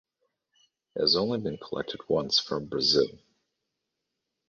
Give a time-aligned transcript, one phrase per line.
[0.95, 3.19] It has only been collected once from Brazil.